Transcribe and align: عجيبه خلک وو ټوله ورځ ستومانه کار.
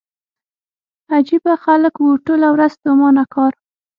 عجيبه 1.15 1.53
خلک 1.65 1.93
وو 1.99 2.11
ټوله 2.25 2.47
ورځ 2.55 2.71
ستومانه 2.79 3.23
کار. 3.35 3.53